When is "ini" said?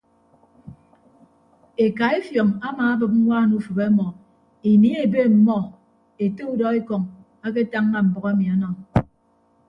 4.71-4.89